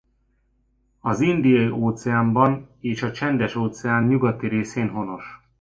[0.99, 5.23] Az Indiai-óceánban és a Csendes-óceán nyugati részén honos.